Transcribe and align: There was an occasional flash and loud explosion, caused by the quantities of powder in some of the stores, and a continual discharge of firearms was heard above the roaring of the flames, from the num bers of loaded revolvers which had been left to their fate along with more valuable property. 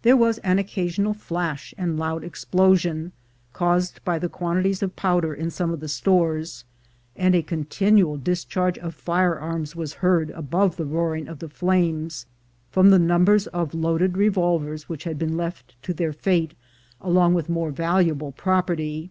There 0.00 0.16
was 0.16 0.38
an 0.38 0.58
occasional 0.58 1.12
flash 1.12 1.74
and 1.76 1.98
loud 1.98 2.24
explosion, 2.24 3.12
caused 3.52 4.02
by 4.02 4.18
the 4.18 4.30
quantities 4.30 4.82
of 4.82 4.96
powder 4.96 5.34
in 5.34 5.50
some 5.50 5.70
of 5.70 5.80
the 5.80 5.86
stores, 5.88 6.64
and 7.14 7.34
a 7.34 7.42
continual 7.42 8.16
discharge 8.16 8.78
of 8.78 8.94
firearms 8.94 9.76
was 9.76 10.00
heard 10.00 10.30
above 10.30 10.76
the 10.78 10.86
roaring 10.86 11.28
of 11.28 11.40
the 11.40 11.50
flames, 11.50 12.24
from 12.70 12.88
the 12.88 12.98
num 12.98 13.26
bers 13.26 13.46
of 13.48 13.74
loaded 13.74 14.16
revolvers 14.16 14.88
which 14.88 15.04
had 15.04 15.18
been 15.18 15.36
left 15.36 15.74
to 15.82 15.92
their 15.92 16.14
fate 16.14 16.54
along 17.02 17.34
with 17.34 17.50
more 17.50 17.70
valuable 17.70 18.32
property. 18.32 19.10